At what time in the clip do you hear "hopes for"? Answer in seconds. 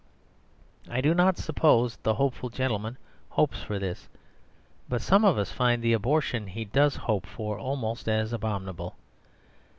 3.29-3.77